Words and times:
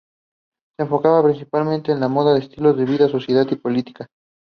Se 0.75 0.83
enfocaba 0.83 1.21
principalmente 1.23 1.91
en 1.91 1.99
moda, 2.11 2.35
estilos 2.35 2.75
de 2.75 2.85
vida, 2.85 3.07
sociedad 3.07 3.45
y 3.51 3.55
política. 3.55 4.07